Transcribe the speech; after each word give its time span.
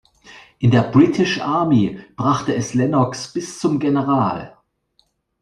In 0.57 0.71
der 0.71 0.81
British 0.81 1.39
Army 1.43 1.99
brachte 2.15 2.55
es 2.55 2.73
Lennox 2.73 3.31
bis 3.33 3.59
zum 3.59 3.77
General. 3.79 4.57